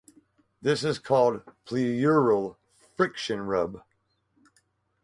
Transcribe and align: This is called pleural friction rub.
This 0.63 0.83
is 0.83 0.97
called 0.97 1.43
pleural 1.63 2.57
friction 2.97 3.41
rub. 3.41 3.83